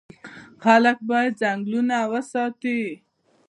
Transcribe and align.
خلک 0.63 0.97
باید 1.09 1.39
ځنګلونه 1.41 1.97
وساتي. 2.11 2.81